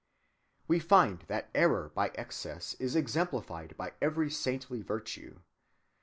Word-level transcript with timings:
We 0.67 0.79
find 0.79 1.19
that 1.27 1.51
error 1.53 1.91
by 1.93 2.07
excess 2.15 2.73
is 2.79 2.95
exemplified 2.95 3.77
by 3.77 3.93
every 4.01 4.31
saintly 4.31 4.81
virtue. 4.81 5.41